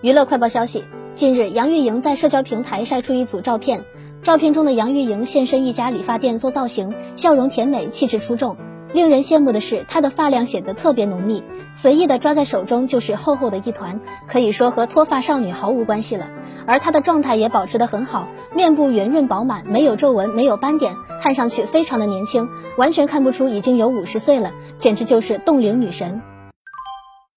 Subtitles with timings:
[0.00, 0.84] 娱乐快报消息
[1.16, 3.84] 近日杨钰莹在社交平台晒出一组照片
[4.22, 8.56] 照片中的杨钰莹现身一家理发店做造型笑容甜美气质出众。
[8.92, 11.42] 令人羡慕的是她的发量显得特别浓密
[11.72, 16.28] 随意的抓在手中就是厚厚的一团可以说和脱发少女毫无关系了。
[16.64, 26.22] 而她的状态也保持得很好面部圆润饱满没有皱纹没有斑点看上去非常的年轻完全看不出已经有五十岁了简直就是冻龄女神。